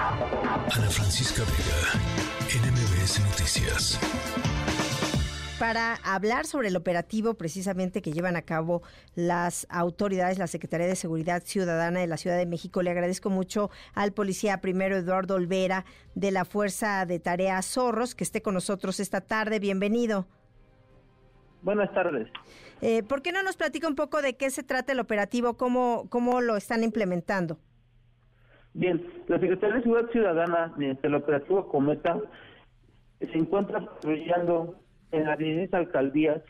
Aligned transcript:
Ana 0.00 0.90
Francisca 0.90 1.42
Vega, 1.42 2.62
NMBS 2.62 3.18
Noticias. 3.18 3.98
Para 5.58 5.96
hablar 6.04 6.46
sobre 6.46 6.68
el 6.68 6.76
operativo 6.76 7.34
precisamente 7.34 8.00
que 8.00 8.12
llevan 8.12 8.36
a 8.36 8.42
cabo 8.42 8.82
las 9.16 9.66
autoridades, 9.68 10.38
la 10.38 10.46
Secretaría 10.46 10.86
de 10.86 10.94
Seguridad 10.94 11.42
Ciudadana 11.44 11.98
de 11.98 12.06
la 12.06 12.16
Ciudad 12.16 12.38
de 12.38 12.46
México, 12.46 12.80
le 12.82 12.90
agradezco 12.90 13.28
mucho 13.28 13.70
al 13.92 14.12
policía 14.12 14.60
primero 14.60 14.96
Eduardo 14.96 15.34
Olvera 15.34 15.84
de 16.14 16.30
la 16.30 16.44
Fuerza 16.44 17.04
de 17.04 17.18
Tarea 17.18 17.60
Zorros 17.62 18.14
que 18.14 18.22
esté 18.22 18.40
con 18.40 18.54
nosotros 18.54 19.00
esta 19.00 19.20
tarde. 19.20 19.58
Bienvenido. 19.58 20.28
Buenas 21.62 21.92
tardes. 21.92 22.28
Eh, 22.82 23.02
¿Por 23.02 23.20
qué 23.20 23.32
no 23.32 23.42
nos 23.42 23.56
platica 23.56 23.88
un 23.88 23.96
poco 23.96 24.22
de 24.22 24.36
qué 24.36 24.50
se 24.50 24.62
trata 24.62 24.92
el 24.92 25.00
operativo, 25.00 25.56
cómo, 25.56 26.06
cómo 26.08 26.40
lo 26.40 26.56
están 26.56 26.84
implementando? 26.84 27.58
Bien, 28.78 29.04
la 29.26 29.40
Secretaría 29.40 29.74
de 29.74 29.82
Seguridad 29.82 30.10
Ciudadana, 30.12 30.72
mediante 30.76 31.08
el 31.08 31.16
operativo 31.16 31.66
Cometa, 31.66 32.16
se 33.18 33.36
encuentra 33.36 33.84
patrullando 33.84 34.76
en 35.10 35.24
las 35.24 35.36
16 35.36 35.74
alcaldías 35.74 36.42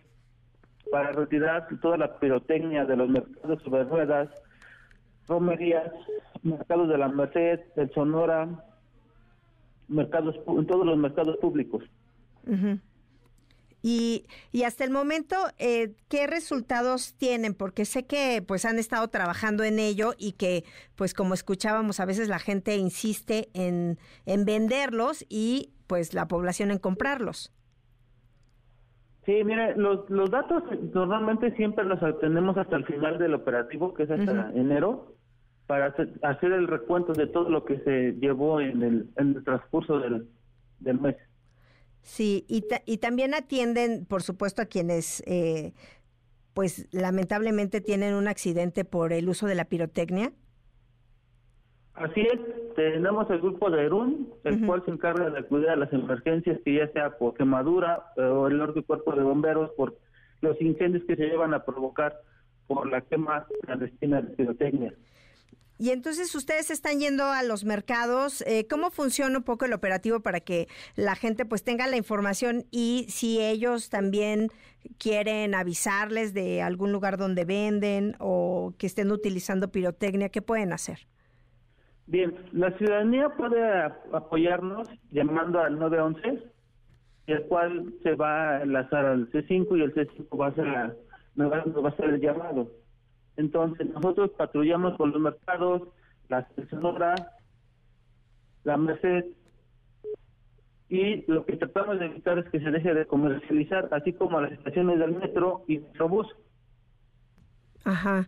para 0.92 1.12
retirar 1.12 1.66
toda 1.80 1.96
la 1.96 2.18
pirotecnia 2.18 2.84
de 2.84 2.96
los 2.96 3.08
mercados 3.08 3.62
sobre 3.62 3.84
ruedas, 3.84 4.28
romerías, 5.26 5.90
mercados 6.42 6.90
de 6.90 6.98
la 6.98 7.08
Merced, 7.08 7.60
del 7.74 7.90
Sonora, 7.94 8.46
mercados 9.88 10.36
en 10.48 10.66
todos 10.66 10.84
los 10.84 10.98
mercados 10.98 11.38
públicos. 11.38 11.82
Y, 13.82 14.26
y 14.52 14.64
hasta 14.64 14.84
el 14.84 14.90
momento, 14.90 15.36
eh, 15.58 15.94
¿qué 16.08 16.26
resultados 16.26 17.14
tienen? 17.14 17.54
Porque 17.54 17.84
sé 17.84 18.06
que 18.06 18.42
pues 18.46 18.64
han 18.64 18.78
estado 18.78 19.08
trabajando 19.08 19.62
en 19.64 19.78
ello 19.78 20.14
y 20.18 20.32
que, 20.32 20.64
pues 20.96 21.14
como 21.14 21.34
escuchábamos, 21.34 22.00
a 22.00 22.04
veces 22.04 22.28
la 22.28 22.38
gente 22.38 22.76
insiste 22.76 23.48
en, 23.54 23.98
en 24.26 24.44
venderlos 24.44 25.24
y 25.28 25.72
pues 25.86 26.14
la 26.14 26.26
población 26.26 26.70
en 26.70 26.78
comprarlos. 26.78 27.52
Sí, 29.24 29.44
mire, 29.44 29.76
los, 29.76 30.08
los 30.08 30.30
datos 30.30 30.62
normalmente 30.94 31.54
siempre 31.56 31.84
los 31.84 32.02
obtenemos 32.02 32.56
hasta 32.56 32.76
el 32.76 32.86
final 32.86 33.18
del 33.18 33.34
operativo, 33.34 33.92
que 33.92 34.04
es 34.04 34.10
hasta 34.10 34.50
enero, 34.54 35.14
para 35.66 35.94
hacer, 36.22 36.52
el 36.52 36.66
recuento 36.66 37.12
de 37.12 37.26
todo 37.26 37.50
lo 37.50 37.66
que 37.66 37.78
se 37.80 38.12
llevó 38.12 38.58
en 38.58 38.82
el, 38.82 39.10
en 39.16 39.36
el 39.36 39.44
transcurso 39.44 39.98
del, 39.98 40.26
del 40.80 40.98
mes. 40.98 41.16
Sí, 42.08 42.46
y, 42.48 42.64
y 42.86 42.96
también 42.96 43.34
atienden, 43.34 44.06
por 44.06 44.22
supuesto, 44.22 44.62
a 44.62 44.64
quienes, 44.64 45.22
eh, 45.26 45.74
pues 46.54 46.88
lamentablemente 46.90 47.82
tienen 47.82 48.14
un 48.14 48.28
accidente 48.28 48.86
por 48.86 49.12
el 49.12 49.28
uso 49.28 49.46
de 49.46 49.54
la 49.54 49.66
pirotecnia. 49.66 50.32
Así 51.92 52.22
es, 52.22 52.40
tenemos 52.76 53.28
el 53.28 53.40
grupo 53.40 53.70
de 53.70 53.84
ERUN, 53.84 54.32
el 54.44 54.64
cual 54.64 54.82
se 54.86 54.90
encarga 54.90 55.28
de 55.28 55.38
acudir 55.38 55.68
a 55.68 55.76
las 55.76 55.92
emergencias, 55.92 56.58
que 56.64 56.76
ya 56.76 56.90
sea 56.92 57.18
por 57.18 57.34
quemadura 57.34 58.06
o 58.16 58.46
el 58.46 58.56
norte 58.56 58.82
cuerpo 58.82 59.12
de 59.14 59.22
bomberos, 59.22 59.70
por 59.72 59.98
los 60.40 60.58
incendios 60.62 61.04
que 61.04 61.14
se 61.14 61.26
llevan 61.26 61.52
a 61.52 61.62
provocar 61.66 62.16
por 62.68 62.88
la 62.88 63.02
quema 63.02 63.46
clandestina 63.60 64.22
de 64.22 64.34
pirotecnia. 64.34 64.94
Y 65.78 65.90
entonces 65.90 66.34
ustedes 66.34 66.70
están 66.70 66.98
yendo 66.98 67.24
a 67.24 67.44
los 67.44 67.64
mercados. 67.64 68.42
Eh, 68.46 68.66
¿Cómo 68.68 68.90
funciona 68.90 69.38
un 69.38 69.44
poco 69.44 69.64
el 69.64 69.72
operativo 69.72 70.20
para 70.20 70.40
que 70.40 70.66
la 70.96 71.14
gente 71.14 71.46
pues 71.46 71.62
tenga 71.62 71.86
la 71.86 71.96
información 71.96 72.64
y 72.72 73.06
si 73.08 73.40
ellos 73.40 73.88
también 73.88 74.48
quieren 74.98 75.54
avisarles 75.54 76.34
de 76.34 76.62
algún 76.62 76.90
lugar 76.90 77.16
donde 77.16 77.44
venden 77.44 78.16
o 78.18 78.74
que 78.76 78.86
estén 78.86 79.12
utilizando 79.12 79.70
pirotecnia, 79.70 80.30
qué 80.30 80.42
pueden 80.42 80.72
hacer? 80.72 80.98
Bien, 82.06 82.34
la 82.52 82.76
ciudadanía 82.78 83.28
puede 83.28 83.62
apoyarnos 84.12 84.88
llamando 85.10 85.60
al 85.60 85.78
911, 85.78 86.42
el 87.26 87.42
cual 87.42 87.92
se 88.02 88.14
va 88.14 88.56
a 88.56 88.62
enlazar 88.62 89.04
al 89.04 89.30
C5 89.30 89.78
y 89.78 89.82
el 89.82 89.94
C5 89.94 90.40
va 90.40 90.46
a 90.48 90.54
ser, 90.54 90.66
va 91.36 91.88
a 91.88 91.96
ser 91.96 92.06
el 92.06 92.20
llamado. 92.20 92.70
Entonces, 93.38 93.88
nosotros 93.90 94.32
patrullamos 94.36 94.96
por 94.96 95.08
los 95.08 95.22
mercados, 95.22 95.82
la 96.28 96.46
Sonora, 96.68 97.14
la 98.64 98.76
Merced, 98.76 99.26
y 100.88 101.24
lo 101.30 101.46
que 101.46 101.56
tratamos 101.56 102.00
de 102.00 102.06
evitar 102.06 102.38
es 102.38 102.50
que 102.50 102.58
se 102.58 102.70
deje 102.70 102.92
de 102.92 103.06
comercializar, 103.06 103.88
así 103.92 104.12
como 104.12 104.40
las 104.40 104.50
estaciones 104.50 104.98
del 104.98 105.12
metro 105.12 105.62
y 105.68 105.78
Metrobús. 105.78 106.26
Ajá. 107.84 108.26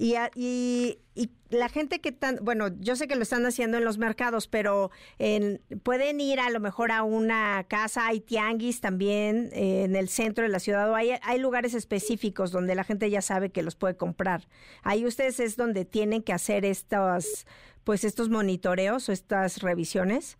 Y, 0.00 0.14
y, 0.36 1.00
y, 1.16 1.30
la 1.50 1.68
gente 1.68 2.00
que 2.00 2.12
tan, 2.12 2.36
bueno, 2.42 2.68
yo 2.78 2.94
sé 2.94 3.08
que 3.08 3.16
lo 3.16 3.22
están 3.22 3.44
haciendo 3.46 3.78
en 3.78 3.84
los 3.84 3.98
mercados, 3.98 4.46
pero 4.46 4.92
en, 5.18 5.60
pueden 5.82 6.20
ir 6.20 6.38
a 6.38 6.50
lo 6.50 6.60
mejor 6.60 6.92
a 6.92 7.02
una 7.02 7.64
casa, 7.64 8.06
hay 8.06 8.20
tianguis 8.20 8.80
también 8.80 9.48
eh, 9.52 9.82
en 9.82 9.96
el 9.96 10.08
centro 10.08 10.44
de 10.44 10.50
la 10.50 10.60
ciudad, 10.60 10.88
o 10.88 10.94
hay, 10.94 11.14
hay 11.22 11.40
lugares 11.40 11.74
específicos 11.74 12.52
donde 12.52 12.76
la 12.76 12.84
gente 12.84 13.10
ya 13.10 13.20
sabe 13.22 13.50
que 13.50 13.64
los 13.64 13.74
puede 13.74 13.96
comprar. 13.96 14.42
Ahí 14.84 15.04
ustedes 15.04 15.40
es 15.40 15.56
donde 15.56 15.84
tienen 15.84 16.22
que 16.22 16.32
hacer 16.32 16.64
estos, 16.64 17.44
pues 17.82 18.04
estos 18.04 18.28
monitoreos 18.28 19.08
o 19.08 19.12
estas 19.12 19.62
revisiones. 19.62 20.38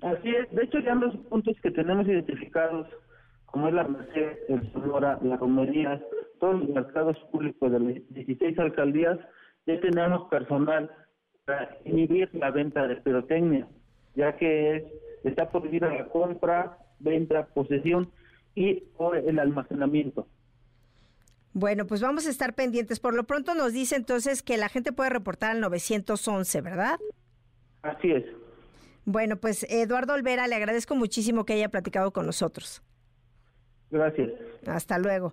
Así 0.00 0.30
es, 0.30 0.50
de 0.50 0.64
hecho 0.64 0.80
ya 0.80 0.96
los 0.96 1.16
puntos 1.28 1.56
que 1.62 1.70
tenemos 1.70 2.08
identificados, 2.08 2.88
como 3.46 3.68
es 3.68 3.74
la 3.74 3.84
Merced, 3.84 4.38
el 4.48 4.72
Sonora, 4.72 5.20
las 5.22 5.38
romerías, 5.38 6.00
todos 6.42 6.58
los 6.58 6.70
mercados 6.70 7.16
públicos 7.30 7.70
de 7.70 7.78
las 7.78 7.94
16 8.08 8.58
alcaldías 8.58 9.16
ya 9.64 9.80
tenemos 9.80 10.28
personal 10.28 10.90
para 11.44 11.78
inhibir 11.84 12.28
la 12.32 12.50
venta 12.50 12.88
de 12.88 12.96
pirotecnia, 12.96 13.68
ya 14.16 14.36
que 14.36 14.76
es, 14.76 14.82
está 15.22 15.48
prohibida 15.52 15.88
la 15.88 16.08
compra, 16.08 16.78
venta, 16.98 17.46
posesión 17.46 18.10
y 18.56 18.82
el 19.24 19.38
almacenamiento. 19.38 20.26
Bueno, 21.52 21.86
pues 21.86 22.02
vamos 22.02 22.26
a 22.26 22.30
estar 22.30 22.54
pendientes. 22.54 22.98
Por 22.98 23.14
lo 23.14 23.22
pronto 23.22 23.54
nos 23.54 23.72
dice 23.72 23.94
entonces 23.94 24.42
que 24.42 24.56
la 24.56 24.68
gente 24.68 24.90
puede 24.90 25.10
reportar 25.10 25.52
al 25.52 25.60
911, 25.60 26.60
¿verdad? 26.60 26.98
Así 27.82 28.10
es. 28.10 28.24
Bueno, 29.04 29.36
pues 29.36 29.64
Eduardo 29.70 30.14
Olvera, 30.14 30.48
le 30.48 30.56
agradezco 30.56 30.96
muchísimo 30.96 31.44
que 31.44 31.52
haya 31.52 31.68
platicado 31.68 32.12
con 32.12 32.26
nosotros. 32.26 32.82
Gracias. 33.92 34.32
Hasta 34.66 34.98
luego. 34.98 35.32